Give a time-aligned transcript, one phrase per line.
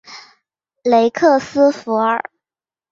[0.83, 2.19] 雷克斯弗尔。